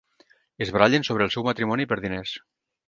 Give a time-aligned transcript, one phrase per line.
[0.67, 2.39] Es barallen sobre el seu matrimoni per diners.